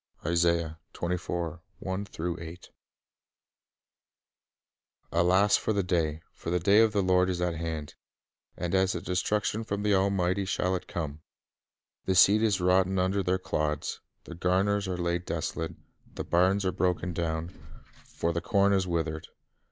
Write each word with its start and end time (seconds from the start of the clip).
1 0.21 0.33
"Alas 0.33 0.75
for 5.57 5.73
the 5.73 5.83
da)! 5.83 6.19
for 6.33 6.49
the 6.49 6.59
da)' 6.59 6.79
of 6.83 6.91
the 6.91 7.03
Lord 7.03 7.29
is 7.29 7.39
at 7.39 7.53
hand, 7.53 7.93
and 8.57 8.73
as 8.73 8.95
a 8.95 9.01
destruction 9.03 9.63
from 9.63 9.83
the 9.83 9.93
Almighty 9.93 10.43
shall 10.43 10.75
it 10.75 10.87
come.... 10.87 11.21
The 12.05 12.15
seed 12.15 12.41
is 12.41 12.59
rotten 12.59 12.97
under 12.97 13.21
their 13.21 13.37
clods, 13.37 13.99
the 14.23 14.33
garners 14.33 14.87
are 14.87 14.97
laid 14.97 15.23
desolate, 15.23 15.75
the 16.15 16.23
barns 16.23 16.65
are 16.65 16.71
broken 16.71 17.13
down; 17.13 17.49
for 18.03 18.33
the 18.33 18.41
corn 18.41 18.73
is 18.73 18.87
withered. 18.87 19.27